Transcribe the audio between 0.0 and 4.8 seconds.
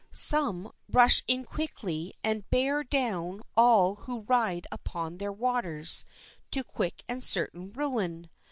Some rush in quickly and bear down all who ride